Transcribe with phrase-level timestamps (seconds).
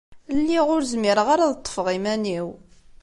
[0.37, 2.47] Lliɣ ur zmireɣ ara ad ṭṭfeɣ iman-iw.